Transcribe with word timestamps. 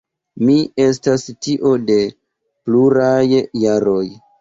Mi 0.47 0.55
estas 0.85 1.27
tio 1.47 1.75
de 1.91 1.99
pluraj 2.47 3.15
jaroj. 3.69 4.05